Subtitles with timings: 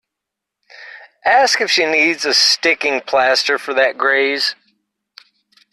[1.25, 4.55] Ask if she needs a sticking plaster for that graze.